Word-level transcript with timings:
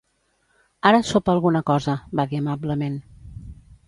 "Ara 0.91 1.01
sopa 1.09 1.35
alguna 1.37 1.61
cosa", 1.67 1.95
va 2.21 2.25
dir 2.31 2.39
amablement. 2.39 2.97